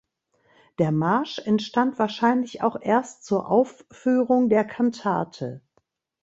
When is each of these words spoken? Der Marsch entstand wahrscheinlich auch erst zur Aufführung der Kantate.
Der 0.79 0.91
Marsch 0.91 1.37
entstand 1.37 1.99
wahrscheinlich 1.99 2.63
auch 2.63 2.75
erst 2.81 3.23
zur 3.23 3.47
Aufführung 3.47 4.49
der 4.49 4.65
Kantate. 4.65 5.61